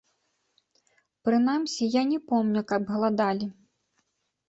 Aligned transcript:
Прынамсі, 1.29 1.83
я 1.99 2.03
не 2.15 2.19
помню, 2.33 2.59
каб 2.75 2.81
галадалі. 2.97 3.55